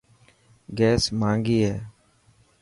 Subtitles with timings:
[0.77, 1.75] گيس ماهنگي هي.